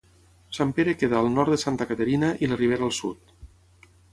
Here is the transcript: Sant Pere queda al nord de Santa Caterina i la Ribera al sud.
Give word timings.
Sant 0.57 0.71
Pere 0.77 0.95
queda 1.01 1.19
al 1.19 1.29
nord 1.35 1.53
de 1.55 1.59
Santa 1.65 1.87
Caterina 1.91 2.33
i 2.47 2.51
la 2.53 2.61
Ribera 2.63 2.89
al 2.89 2.99
sud. 3.03 3.37